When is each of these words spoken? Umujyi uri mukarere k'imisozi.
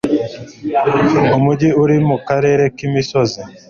Umujyi 1.37 1.69
uri 1.83 1.95
mukarere 2.07 2.63
k'imisozi. 2.75 3.41